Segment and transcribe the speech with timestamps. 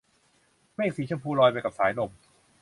[0.75, 2.11] เมฆสีชมพูลอยไปกับสายลม